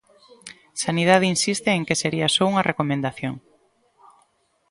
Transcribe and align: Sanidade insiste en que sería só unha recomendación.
Sanidade 0.83 1.31
insiste 1.33 1.69
en 1.77 1.83
que 1.87 1.99
sería 2.01 2.27
só 2.35 2.43
unha 2.51 2.65
recomendación. 2.69 3.35